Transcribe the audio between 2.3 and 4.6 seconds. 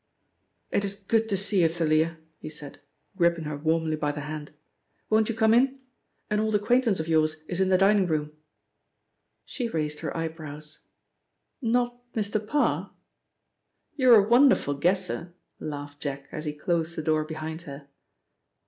he said, gripping her warmly by the hand.